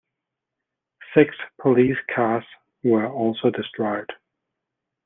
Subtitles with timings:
[1.15, 2.43] Six police cars
[2.83, 4.11] were also destroyed.